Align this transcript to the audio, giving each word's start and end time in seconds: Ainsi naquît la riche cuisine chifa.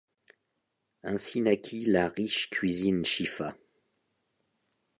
Ainsi 1.03 1.41
naquît 1.41 1.85
la 1.85 2.09
riche 2.09 2.49
cuisine 2.49 3.05
chifa. 3.05 3.55